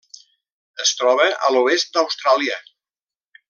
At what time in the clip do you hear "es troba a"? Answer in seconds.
0.85-1.53